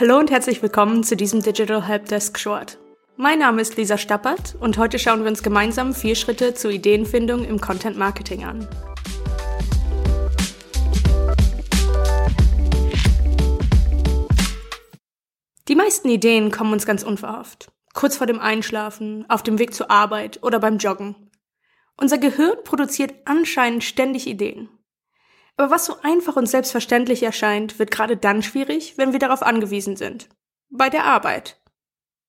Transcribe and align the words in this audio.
Hallo 0.00 0.18
und 0.18 0.30
herzlich 0.30 0.62
willkommen 0.62 1.04
zu 1.04 1.14
diesem 1.14 1.42
Digital 1.42 1.86
Helpdesk 1.86 2.38
Short. 2.38 2.78
Mein 3.18 3.38
Name 3.38 3.60
ist 3.60 3.76
Lisa 3.76 3.98
Stappert 3.98 4.56
und 4.58 4.78
heute 4.78 4.98
schauen 4.98 5.20
wir 5.20 5.28
uns 5.28 5.42
gemeinsam 5.42 5.92
vier 5.92 6.14
Schritte 6.14 6.54
zur 6.54 6.70
Ideenfindung 6.70 7.44
im 7.44 7.60
Content 7.60 7.98
Marketing 7.98 8.44
an. 8.44 8.66
Die 15.68 15.74
meisten 15.74 16.08
Ideen 16.08 16.50
kommen 16.50 16.72
uns 16.72 16.86
ganz 16.86 17.02
unverhofft. 17.02 17.70
Kurz 17.92 18.16
vor 18.16 18.26
dem 18.26 18.40
Einschlafen, 18.40 19.26
auf 19.28 19.42
dem 19.42 19.58
Weg 19.58 19.74
zur 19.74 19.90
Arbeit 19.90 20.42
oder 20.42 20.60
beim 20.60 20.78
Joggen. 20.78 21.30
Unser 21.98 22.16
Gehirn 22.16 22.56
produziert 22.64 23.12
anscheinend 23.26 23.84
ständig 23.84 24.26
Ideen. 24.26 24.70
Aber 25.60 25.72
was 25.72 25.84
so 25.84 25.96
einfach 26.00 26.36
und 26.36 26.46
selbstverständlich 26.46 27.22
erscheint, 27.22 27.78
wird 27.78 27.90
gerade 27.90 28.16
dann 28.16 28.42
schwierig, 28.42 28.94
wenn 28.96 29.12
wir 29.12 29.18
darauf 29.18 29.42
angewiesen 29.42 29.94
sind. 29.94 30.26
Bei 30.70 30.88
der 30.88 31.04
Arbeit. 31.04 31.60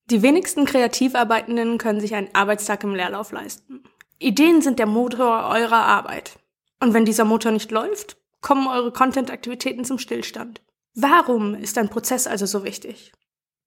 Die 0.08 0.22
wenigsten 0.22 0.66
Kreativarbeitenden 0.66 1.78
können 1.78 2.02
sich 2.02 2.14
einen 2.14 2.36
Arbeitstag 2.36 2.84
im 2.84 2.94
Leerlauf 2.94 3.32
leisten. 3.32 3.86
Ideen 4.20 4.62
sind 4.62 4.80
der 4.80 4.86
Motor 4.86 5.48
eurer 5.50 5.86
Arbeit. 5.86 6.40
Und 6.82 6.94
wenn 6.94 7.06
dieser 7.06 7.24
Motor 7.24 7.54
nicht 7.54 7.72
läuft, 7.72 8.18
kommen 8.42 8.68
eure 8.68 8.92
Content-Aktivitäten 8.92 9.86
zum 9.86 9.98
Stillstand. 9.98 10.62
Warum 10.94 11.56
ist 11.56 11.78
ein 11.78 11.88
Prozess 11.88 12.28
also 12.28 12.46
so 12.46 12.66
wichtig? 12.66 13.14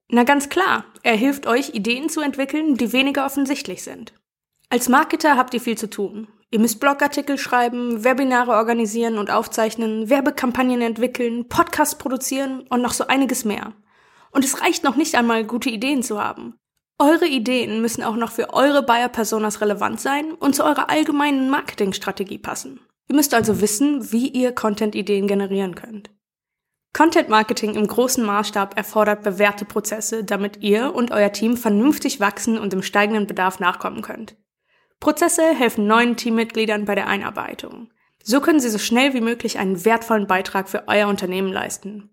Na 0.08 0.24
ganz 0.24 0.50
klar, 0.50 0.84
er 1.02 1.16
hilft 1.16 1.46
euch, 1.46 1.70
Ideen 1.70 2.10
zu 2.10 2.20
entwickeln, 2.20 2.77
die 2.77 2.92
weniger 2.92 3.24
offensichtlich 3.24 3.83
sind. 3.83 4.12
Als 4.69 4.91
Marketer 4.91 5.38
habt 5.38 5.55
ihr 5.55 5.60
viel 5.62 5.78
zu 5.78 5.88
tun. 5.88 6.28
Ihr 6.54 6.60
müsst 6.60 6.78
Blogartikel 6.78 7.36
schreiben, 7.36 8.04
Webinare 8.04 8.52
organisieren 8.52 9.18
und 9.18 9.28
aufzeichnen, 9.28 10.08
Werbekampagnen 10.08 10.82
entwickeln, 10.82 11.48
Podcasts 11.48 11.98
produzieren 11.98 12.64
und 12.70 12.80
noch 12.80 12.92
so 12.92 13.08
einiges 13.08 13.44
mehr. 13.44 13.72
Und 14.30 14.44
es 14.44 14.62
reicht 14.62 14.84
noch 14.84 14.94
nicht 14.94 15.16
einmal, 15.16 15.44
gute 15.44 15.68
Ideen 15.68 16.04
zu 16.04 16.22
haben. 16.22 16.54
Eure 16.96 17.27
Ideen 17.27 17.80
müssen 17.80 18.05
auch 18.05 18.14
noch 18.14 18.30
für 18.30 18.55
eure 18.55 18.84
Buyer-Personas 18.84 19.62
relevant 19.62 20.00
sein 20.00 20.30
und 20.30 20.55
zu 20.55 20.62
eurer 20.62 20.91
allgemeinen 20.91 21.50
Marketingstrategie 21.50 22.38
passen. 22.38 22.78
Ihr 23.08 23.16
müsst 23.16 23.34
also 23.34 23.60
wissen, 23.60 24.12
wie 24.12 24.28
ihr 24.28 24.52
Content-Ideen 24.52 25.27
generieren 25.27 25.75
könnt. 25.75 26.10
Content 26.92 27.28
Marketing 27.30 27.75
im 27.75 27.88
großen 27.88 28.25
Maßstab 28.25 28.78
erfordert 28.78 29.25
bewährte 29.25 29.64
Prozesse, 29.64 30.22
damit 30.22 30.62
ihr 30.62 30.94
und 30.94 31.10
euer 31.10 31.32
Team 31.32 31.56
vernünftig 31.56 32.20
wachsen 32.20 32.58
und 32.58 32.72
dem 32.72 32.84
steigenden 32.84 33.27
Bedarf 33.27 33.58
nachkommen 33.58 34.02
könnt. 34.02 34.36
Prozesse 35.05 35.55
helfen 35.55 35.86
neuen 35.86 36.16
Teammitgliedern 36.16 36.86
bei 36.86 36.94
der 36.94 37.06
Einarbeitung. 37.06 37.91
So 38.22 38.41
können 38.41 38.58
sie 38.58 38.70
so 38.70 38.78
schnell 38.78 39.12
wie 39.12 39.20
möglich 39.20 39.58
einen 39.58 39.84
wertvollen 39.84 40.27
Beitrag 40.27 40.66
für 40.66 40.88
euer 40.88 41.08
Unternehmen 41.08 41.52
leisten. 41.52 42.08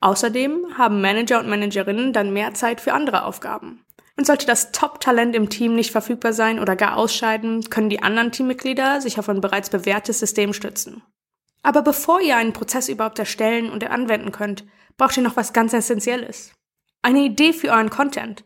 Außerdem 0.00 0.76
haben 0.76 1.00
Manager 1.00 1.38
und 1.38 1.48
Managerinnen 1.48 2.12
dann 2.12 2.32
mehr 2.32 2.52
Zeit 2.52 2.80
für 2.80 2.94
andere 2.94 3.26
Aufgaben. 3.26 3.84
Und 4.16 4.26
sollte 4.26 4.44
das 4.44 4.72
Top-Talent 4.72 5.36
im 5.36 5.50
Team 5.50 5.76
nicht 5.76 5.92
verfügbar 5.92 6.32
sein 6.32 6.58
oder 6.58 6.74
gar 6.74 6.96
ausscheiden, 6.96 7.70
können 7.70 7.90
die 7.90 8.02
anderen 8.02 8.32
Teammitglieder 8.32 9.00
sich 9.00 9.20
auf 9.20 9.28
ein 9.28 9.40
bereits 9.40 9.70
bewährtes 9.70 10.18
System 10.18 10.52
stützen. 10.52 11.00
Aber 11.62 11.82
bevor 11.82 12.20
ihr 12.20 12.36
einen 12.36 12.52
Prozess 12.52 12.88
überhaupt 12.88 13.20
erstellen 13.20 13.70
und 13.70 13.88
anwenden 13.88 14.32
könnt, 14.32 14.64
braucht 14.96 15.16
ihr 15.16 15.22
noch 15.22 15.36
was 15.36 15.52
ganz 15.52 15.74
Essentielles. 15.74 16.52
Eine 17.02 17.20
Idee 17.20 17.52
für 17.52 17.68
euren 17.68 17.90
Content. 17.90 18.42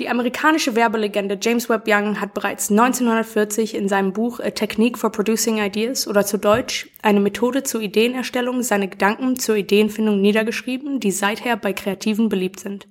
Die 0.00 0.08
amerikanische 0.08 0.74
Werbelegende 0.74 1.38
James 1.40 1.68
Webb 1.68 1.84
Young 1.86 2.20
hat 2.20 2.34
bereits 2.34 2.68
1940 2.68 3.76
in 3.76 3.88
seinem 3.88 4.12
Buch 4.12 4.40
A 4.40 4.50
Technique 4.50 4.98
for 4.98 5.12
Producing 5.12 5.58
Ideas 5.58 6.08
oder 6.08 6.26
zu 6.26 6.36
Deutsch 6.36 6.90
eine 7.00 7.20
Methode 7.20 7.62
zur 7.62 7.80
Ideenerstellung 7.80 8.64
seine 8.64 8.88
Gedanken 8.88 9.38
zur 9.38 9.54
Ideenfindung 9.54 10.20
niedergeschrieben, 10.20 10.98
die 10.98 11.12
seither 11.12 11.56
bei 11.56 11.72
Kreativen 11.72 12.28
beliebt 12.28 12.58
sind. 12.58 12.88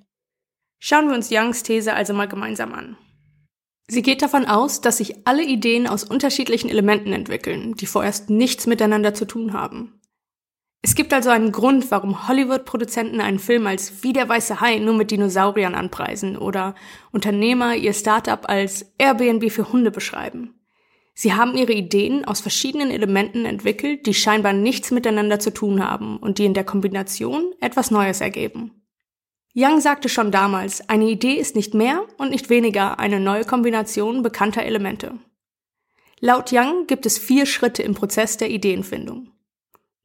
Schauen 0.78 1.08
wir 1.08 1.14
uns 1.14 1.28
Youngs 1.30 1.62
These 1.62 1.92
also 1.92 2.14
mal 2.14 2.28
gemeinsam 2.28 2.72
an. 2.72 2.96
Sie 3.86 4.00
geht 4.00 4.22
davon 4.22 4.46
aus, 4.46 4.80
dass 4.80 4.96
sich 4.96 5.26
alle 5.26 5.44
Ideen 5.44 5.86
aus 5.86 6.04
unterschiedlichen 6.04 6.70
Elementen 6.70 7.12
entwickeln, 7.12 7.74
die 7.74 7.86
vorerst 7.86 8.30
nichts 8.30 8.66
miteinander 8.66 9.12
zu 9.12 9.26
tun 9.26 9.52
haben. 9.52 10.00
Es 10.84 10.94
gibt 10.94 11.14
also 11.14 11.30
einen 11.30 11.50
Grund, 11.50 11.90
warum 11.90 12.28
Hollywood-Produzenten 12.28 13.22
einen 13.22 13.38
Film 13.38 13.66
als 13.66 14.02
Wie 14.02 14.12
der 14.12 14.28
weiße 14.28 14.60
Hai 14.60 14.80
nur 14.80 14.92
mit 14.92 15.10
Dinosauriern 15.10 15.74
anpreisen 15.74 16.36
oder 16.36 16.74
Unternehmer 17.10 17.74
ihr 17.74 17.94
Startup 17.94 18.46
als 18.46 18.92
Airbnb 18.98 19.50
für 19.50 19.72
Hunde 19.72 19.90
beschreiben. 19.90 20.60
Sie 21.14 21.32
haben 21.32 21.56
ihre 21.56 21.72
Ideen 21.72 22.26
aus 22.26 22.42
verschiedenen 22.42 22.90
Elementen 22.90 23.46
entwickelt, 23.46 24.04
die 24.04 24.12
scheinbar 24.12 24.52
nichts 24.52 24.90
miteinander 24.90 25.40
zu 25.40 25.54
tun 25.54 25.82
haben 25.82 26.18
und 26.18 26.36
die 26.36 26.44
in 26.44 26.52
der 26.52 26.64
Kombination 26.64 27.54
etwas 27.62 27.90
Neues 27.90 28.20
ergeben. 28.20 28.82
Young 29.56 29.80
sagte 29.80 30.10
schon 30.10 30.32
damals, 30.32 30.86
eine 30.90 31.08
Idee 31.08 31.36
ist 31.36 31.56
nicht 31.56 31.72
mehr 31.72 32.04
und 32.18 32.28
nicht 32.30 32.50
weniger 32.50 32.98
eine 32.98 33.20
neue 33.20 33.46
Kombination 33.46 34.22
bekannter 34.22 34.64
Elemente. 34.64 35.14
Laut 36.20 36.52
Young 36.52 36.86
gibt 36.86 37.06
es 37.06 37.16
vier 37.16 37.46
Schritte 37.46 37.82
im 37.82 37.94
Prozess 37.94 38.36
der 38.36 38.50
Ideenfindung 38.50 39.30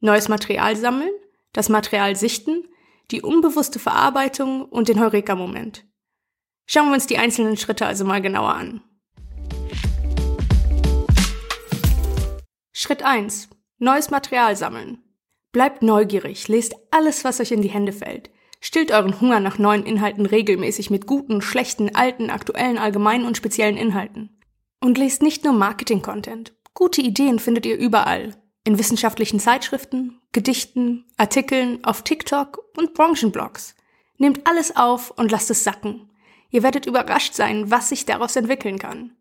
neues 0.00 0.28
Material 0.28 0.76
sammeln, 0.76 1.12
das 1.52 1.68
Material 1.68 2.16
sichten, 2.16 2.64
die 3.10 3.22
unbewusste 3.22 3.78
Verarbeitung 3.78 4.64
und 4.64 4.88
den 4.88 5.00
Heureka-Moment. 5.00 5.84
Schauen 6.66 6.88
wir 6.88 6.94
uns 6.94 7.06
die 7.06 7.18
einzelnen 7.18 7.56
Schritte 7.56 7.86
also 7.86 8.04
mal 8.04 8.22
genauer 8.22 8.54
an. 8.54 8.82
Schritt 12.72 13.02
1. 13.02 13.50
Neues 13.78 14.10
Material 14.10 14.56
sammeln. 14.56 15.02
Bleibt 15.52 15.82
neugierig, 15.82 16.48
lest 16.48 16.74
alles, 16.90 17.24
was 17.24 17.40
euch 17.40 17.50
in 17.50 17.62
die 17.62 17.68
Hände 17.68 17.92
fällt. 17.92 18.30
Stillt 18.60 18.92
euren 18.92 19.20
Hunger 19.20 19.40
nach 19.40 19.58
neuen 19.58 19.84
Inhalten 19.84 20.26
regelmäßig 20.26 20.90
mit 20.90 21.06
guten, 21.06 21.42
schlechten, 21.42 21.94
alten, 21.94 22.30
aktuellen, 22.30 22.78
allgemeinen 22.78 23.26
und 23.26 23.36
speziellen 23.36 23.76
Inhalten. 23.76 24.38
Und 24.80 24.96
lest 24.96 25.22
nicht 25.22 25.44
nur 25.44 25.54
Marketing-Content. 25.54 26.54
Gute 26.72 27.02
Ideen 27.02 27.38
findet 27.38 27.66
ihr 27.66 27.76
überall 27.76 28.39
in 28.64 28.78
wissenschaftlichen 28.78 29.40
Zeitschriften, 29.40 30.20
Gedichten, 30.32 31.06
Artikeln, 31.16 31.84
auf 31.84 32.02
TikTok 32.02 32.62
und 32.76 32.94
Branchenblogs. 32.94 33.74
Nehmt 34.18 34.46
alles 34.46 34.76
auf 34.76 35.10
und 35.12 35.30
lasst 35.30 35.50
es 35.50 35.64
sacken. 35.64 36.10
Ihr 36.50 36.62
werdet 36.62 36.86
überrascht 36.86 37.34
sein, 37.34 37.70
was 37.70 37.88
sich 37.88 38.06
daraus 38.06 38.36
entwickeln 38.36 38.78
kann. 38.78 39.16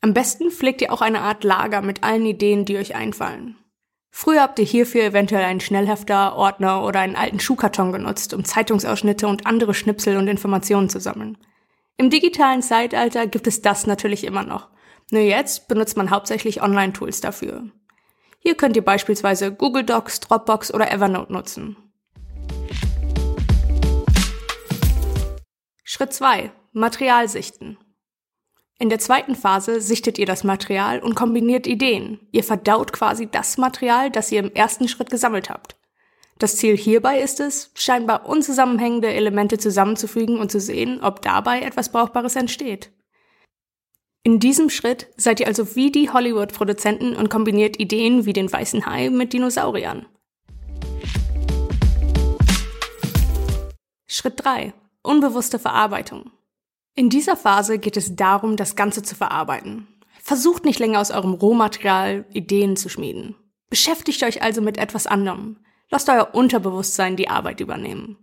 Am 0.00 0.14
besten 0.14 0.50
pflegt 0.50 0.82
ihr 0.82 0.92
auch 0.92 1.00
eine 1.00 1.20
Art 1.20 1.44
Lager 1.44 1.80
mit 1.80 2.02
allen 2.02 2.26
Ideen, 2.26 2.64
die 2.64 2.76
euch 2.76 2.94
einfallen. 2.94 3.56
Früher 4.10 4.42
habt 4.42 4.58
ihr 4.58 4.64
hierfür 4.64 5.04
eventuell 5.04 5.44
einen 5.44 5.60
Schnellhefter, 5.60 6.36
Ordner 6.36 6.84
oder 6.84 7.00
einen 7.00 7.16
alten 7.16 7.40
Schuhkarton 7.40 7.92
genutzt, 7.92 8.34
um 8.34 8.44
Zeitungsausschnitte 8.44 9.26
und 9.26 9.46
andere 9.46 9.72
Schnipsel 9.72 10.18
und 10.18 10.28
Informationen 10.28 10.90
zu 10.90 11.00
sammeln. 11.00 11.38
Im 11.96 12.10
digitalen 12.10 12.62
Zeitalter 12.62 13.26
gibt 13.26 13.46
es 13.46 13.62
das 13.62 13.86
natürlich 13.86 14.24
immer 14.24 14.42
noch. 14.42 14.68
Nur 15.10 15.22
jetzt 15.22 15.68
benutzt 15.68 15.96
man 15.96 16.10
hauptsächlich 16.10 16.62
Online-Tools 16.62 17.20
dafür. 17.20 17.70
Hier 18.44 18.56
könnt 18.56 18.74
ihr 18.74 18.84
beispielsweise 18.84 19.54
Google 19.54 19.84
Docs, 19.84 20.18
Dropbox 20.18 20.74
oder 20.74 20.90
Evernote 20.90 21.32
nutzen. 21.32 21.76
Schritt 25.84 26.12
2. 26.12 26.50
Material 26.72 27.28
sichten. 27.28 27.78
In 28.80 28.88
der 28.88 28.98
zweiten 28.98 29.36
Phase 29.36 29.80
sichtet 29.80 30.18
ihr 30.18 30.26
das 30.26 30.42
Material 30.42 30.98
und 30.98 31.14
kombiniert 31.14 31.68
Ideen. 31.68 32.18
Ihr 32.32 32.42
verdaut 32.42 32.92
quasi 32.92 33.28
das 33.30 33.58
Material, 33.58 34.10
das 34.10 34.32
ihr 34.32 34.40
im 34.40 34.52
ersten 34.52 34.88
Schritt 34.88 35.10
gesammelt 35.10 35.48
habt. 35.48 35.76
Das 36.40 36.56
Ziel 36.56 36.76
hierbei 36.76 37.20
ist 37.20 37.38
es, 37.38 37.70
scheinbar 37.74 38.28
unzusammenhängende 38.28 39.12
Elemente 39.12 39.58
zusammenzufügen 39.58 40.40
und 40.40 40.50
zu 40.50 40.58
sehen, 40.58 41.00
ob 41.00 41.22
dabei 41.22 41.60
etwas 41.60 41.92
Brauchbares 41.92 42.34
entsteht. 42.34 42.90
In 44.24 44.38
diesem 44.38 44.70
Schritt 44.70 45.08
seid 45.16 45.40
ihr 45.40 45.48
also 45.48 45.74
wie 45.74 45.90
die 45.90 46.10
Hollywood-Produzenten 46.10 47.16
und 47.16 47.28
kombiniert 47.28 47.80
Ideen 47.80 48.24
wie 48.24 48.32
den 48.32 48.52
weißen 48.52 48.86
Hai 48.86 49.10
mit 49.10 49.32
Dinosauriern. 49.32 50.06
Schritt 54.06 54.44
3. 54.44 54.74
Unbewusste 55.02 55.58
Verarbeitung. 55.58 56.30
In 56.94 57.10
dieser 57.10 57.36
Phase 57.36 57.80
geht 57.80 57.96
es 57.96 58.14
darum, 58.14 58.56
das 58.56 58.76
Ganze 58.76 59.02
zu 59.02 59.16
verarbeiten. 59.16 59.88
Versucht 60.20 60.64
nicht 60.64 60.78
länger 60.78 61.00
aus 61.00 61.10
eurem 61.10 61.34
Rohmaterial 61.34 62.24
Ideen 62.32 62.76
zu 62.76 62.88
schmieden. 62.88 63.34
Beschäftigt 63.70 64.22
euch 64.22 64.40
also 64.40 64.62
mit 64.62 64.78
etwas 64.78 65.08
anderem. 65.08 65.56
Lasst 65.90 66.08
euer 66.08 66.32
Unterbewusstsein 66.32 67.16
die 67.16 67.28
Arbeit 67.28 67.58
übernehmen. 67.58 68.18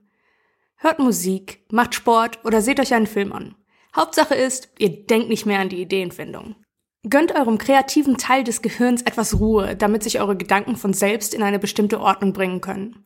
Hört 0.78 1.00
Musik, 1.00 1.66
macht 1.70 1.94
Sport 1.94 2.40
oder 2.46 2.62
seht 2.62 2.80
euch 2.80 2.94
einen 2.94 3.08
Film 3.08 3.34
an. 3.34 3.56
Hauptsache 3.96 4.36
ist, 4.36 4.70
ihr 4.78 5.06
denkt 5.06 5.30
nicht 5.30 5.46
mehr 5.46 5.60
an 5.60 5.70
die 5.70 5.82
Ideenfindung. 5.82 6.56
Gönnt 7.10 7.34
eurem 7.34 7.58
kreativen 7.58 8.18
Teil 8.18 8.44
des 8.44 8.62
Gehirns 8.62 9.02
etwas 9.02 9.40
Ruhe, 9.40 9.76
damit 9.76 10.04
sich 10.04 10.20
eure 10.20 10.36
Gedanken 10.36 10.76
von 10.76 10.94
selbst 10.94 11.34
in 11.34 11.42
eine 11.42 11.58
bestimmte 11.58 12.00
Ordnung 12.00 12.34
bringen 12.34 12.62
können. 12.62 13.06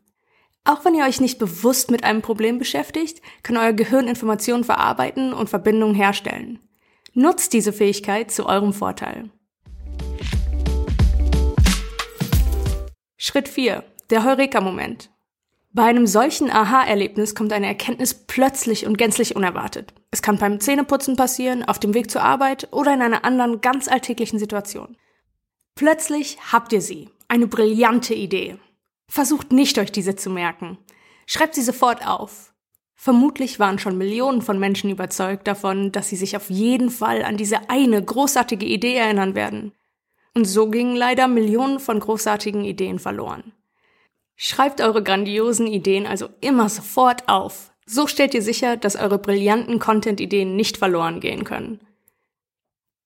Auch 0.66 0.84
wenn 0.84 0.96
ihr 0.96 1.06
euch 1.06 1.22
nicht 1.22 1.40
bewusst 1.40 1.92
mit 1.92 2.04
einem 2.04 2.22
Problem 2.22 2.58
beschäftigt, 2.58 3.22
kann 3.44 3.58
euer 3.58 3.74
Gehirn 3.74 4.08
Informationen 4.08 4.64
verarbeiten 4.64 5.34
und 5.34 5.50
Verbindungen 5.50 5.96
herstellen. 5.96 6.60
Nutzt 7.14 7.54
diese 7.54 7.72
Fähigkeit 7.72 8.32
zu 8.32 8.46
eurem 8.48 8.74
Vorteil. 8.74 9.30
Schritt 13.18 13.48
4. 13.48 13.84
Der 14.10 14.24
Heureka-Moment. 14.26 15.13
Bei 15.76 15.86
einem 15.86 16.06
solchen 16.06 16.52
Aha-Erlebnis 16.52 17.34
kommt 17.34 17.52
eine 17.52 17.66
Erkenntnis 17.66 18.14
plötzlich 18.14 18.86
und 18.86 18.96
gänzlich 18.96 19.36
unerwartet. 19.36 19.96
Es 20.12 20.22
kann 20.22 20.38
beim 20.38 20.60
Zähneputzen 20.60 21.16
passieren, 21.16 21.64
auf 21.64 21.80
dem 21.80 21.96
Weg 21.96 22.12
zur 22.12 22.22
Arbeit 22.22 22.68
oder 22.72 22.94
in 22.94 23.02
einer 23.02 23.26
anderen 23.26 23.60
ganz 23.60 23.88
alltäglichen 23.88 24.38
Situation. 24.38 24.96
Plötzlich 25.74 26.38
habt 26.52 26.74
ihr 26.74 26.82
sie. 26.82 27.10
Eine 27.28 27.48
brillante 27.48 28.14
Idee. 28.14 28.58
Versucht 29.10 29.52
nicht, 29.52 29.80
euch 29.80 29.92
diese 29.92 30.16
zu 30.16 30.30
merken. 30.30 30.78
Schreibt 31.26 31.56
sie 31.56 31.64
sofort 31.64 32.06
auf. 32.06 32.54
Vermutlich 32.94 33.58
waren 33.58 33.80
schon 33.80 33.98
Millionen 33.98 34.44
von 34.44 34.60
Menschen 34.60 34.92
überzeugt 34.92 35.48
davon, 35.48 35.92
dass 35.92 36.08
sie 36.08 36.16
sich 36.16 36.38
auf 36.38 36.52
jeden 36.52 36.92
Fall 36.92 37.24
an 37.24 37.36
diese 37.36 37.72
eine 37.72 38.04
großartige 38.04 38.68
Idee 38.68 38.96
erinnern 38.96 39.34
werden. 39.34 39.74
Und 40.36 40.46
so 40.46 40.70
gingen 40.70 40.96
leider 40.96 41.28
Millionen 41.28 41.80
von 41.80 42.00
großartigen 42.00 42.64
Ideen 42.64 43.00
verloren. 43.00 43.54
Schreibt 44.36 44.82
eure 44.82 45.04
grandiosen 45.04 45.68
Ideen 45.68 46.08
also 46.08 46.30
immer 46.42 46.70
sofort 46.70 47.30
auf. 47.30 47.72
So 47.86 48.08
stellt 48.08 48.34
ihr 48.34 48.42
sicher, 48.42 48.78
dass 48.78 48.96
eure 48.96 49.20
brillanten 49.20 49.80
Content-Ideen 49.80 50.56
nicht 50.56 50.78
verloren 50.78 51.20
gehen 51.20 51.44
können. 51.44 51.80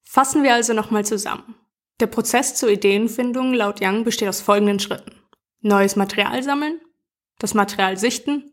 Fassen 0.03 0.43
wir 0.43 0.53
also 0.53 0.73
nochmal 0.73 1.05
zusammen. 1.05 1.55
Der 1.99 2.07
Prozess 2.07 2.55
zur 2.55 2.69
Ideenfindung 2.69 3.53
laut 3.53 3.81
Young 3.81 4.03
besteht 4.03 4.29
aus 4.29 4.41
folgenden 4.41 4.79
Schritten. 4.79 5.11
Neues 5.61 5.95
Material 5.95 6.43
sammeln, 6.43 6.79
das 7.39 7.55
Material 7.55 7.97
sichten, 7.97 8.51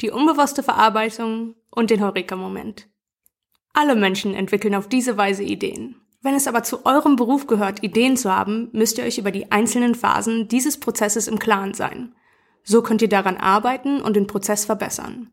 die 0.00 0.10
unbewusste 0.10 0.62
Verarbeitung 0.62 1.54
und 1.70 1.90
den 1.90 2.02
Heureka-Moment. 2.02 2.88
Alle 3.72 3.96
Menschen 3.96 4.34
entwickeln 4.34 4.74
auf 4.74 4.88
diese 4.88 5.16
Weise 5.16 5.42
Ideen. 5.42 6.01
Wenn 6.22 6.34
es 6.34 6.46
aber 6.46 6.62
zu 6.62 6.86
eurem 6.86 7.16
Beruf 7.16 7.48
gehört, 7.48 7.82
Ideen 7.82 8.16
zu 8.16 8.32
haben, 8.32 8.68
müsst 8.72 8.96
ihr 8.96 9.04
euch 9.04 9.18
über 9.18 9.32
die 9.32 9.50
einzelnen 9.50 9.96
Phasen 9.96 10.46
dieses 10.46 10.78
Prozesses 10.78 11.26
im 11.26 11.40
Klaren 11.40 11.74
sein. 11.74 12.14
So 12.62 12.80
könnt 12.82 13.02
ihr 13.02 13.08
daran 13.08 13.36
arbeiten 13.36 14.00
und 14.00 14.14
den 14.14 14.28
Prozess 14.28 14.64
verbessern. 14.64 15.32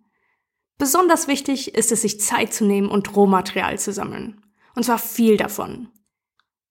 Besonders 0.79 1.27
wichtig 1.27 1.75
ist 1.75 1.91
es, 1.91 2.01
sich 2.01 2.19
Zeit 2.19 2.53
zu 2.53 2.65
nehmen 2.65 2.89
und 2.89 3.15
Rohmaterial 3.15 3.77
zu 3.77 3.93
sammeln. 3.93 4.41
Und 4.75 4.83
zwar 4.83 4.97
viel 4.97 5.37
davon. 5.37 5.89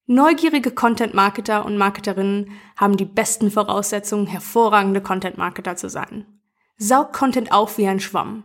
Neugierige 0.07 0.71
Content-Marketer 0.71 1.65
und 1.65 1.77
Marketerinnen 1.77 2.53
haben 2.77 2.97
die 2.97 3.05
besten 3.05 3.51
Voraussetzungen, 3.51 4.27
hervorragende 4.27 5.03
Content-Marketer 5.03 5.77
zu 5.77 5.89
sein. 5.91 6.25
Saugt 6.79 7.13
Content 7.13 7.53
auf 7.53 7.77
wie 7.79 7.87
ein 7.87 8.01
Schwamm. 8.01 8.45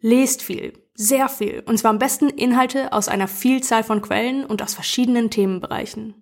Lest 0.00 0.42
viel, 0.42 0.72
sehr 0.96 1.28
viel, 1.28 1.62
und 1.66 1.78
zwar 1.78 1.90
am 1.90 1.98
besten 1.98 2.28
Inhalte 2.30 2.92
aus 2.92 3.08
einer 3.08 3.28
Vielzahl 3.28 3.84
von 3.84 4.00
Quellen 4.00 4.44
und 4.44 4.62
aus 4.62 4.74
verschiedenen 4.74 5.30
Themenbereichen. 5.30 6.14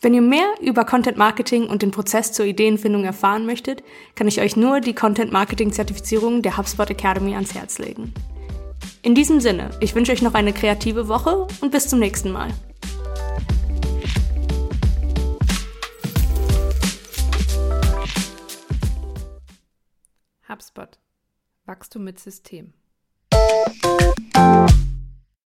Wenn 0.00 0.14
ihr 0.14 0.22
mehr 0.22 0.46
über 0.60 0.84
Content 0.84 1.16
Marketing 1.16 1.68
und 1.68 1.82
den 1.82 1.90
Prozess 1.90 2.32
zur 2.32 2.46
Ideenfindung 2.46 3.04
erfahren 3.04 3.46
möchtet, 3.46 3.82
kann 4.14 4.28
ich 4.28 4.40
euch 4.40 4.56
nur 4.56 4.80
die 4.80 4.94
Content 4.94 5.32
Marketing 5.32 5.72
Zertifizierung 5.72 6.42
der 6.42 6.56
HubSpot 6.56 6.90
Academy 6.90 7.34
ans 7.34 7.54
Herz 7.54 7.78
legen. 7.78 8.12
In 9.02 9.14
diesem 9.14 9.40
Sinne, 9.40 9.70
ich 9.80 9.94
wünsche 9.94 10.12
euch 10.12 10.22
noch 10.22 10.34
eine 10.34 10.52
kreative 10.52 11.08
Woche 11.08 11.46
und 11.60 11.70
bis 11.70 11.88
zum 11.88 12.00
nächsten 12.00 12.32
Mal. 12.32 12.48
HubSpot. 20.48 20.98
Wachstum 21.66 22.04
mit 22.04 22.18
System. 22.18 22.74
you 24.16 24.93